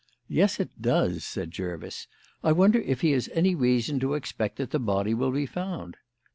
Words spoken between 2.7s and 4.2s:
if he has any reason to